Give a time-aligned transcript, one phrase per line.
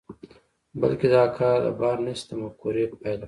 [0.81, 3.19] بلکې دا کار د بارنس د مفکورې پايله وه.